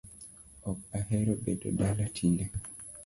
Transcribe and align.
Ok 0.69 0.79
ahero 0.99 1.33
bedo 1.43 1.67
dala 1.77 2.05
tinde 2.15 2.45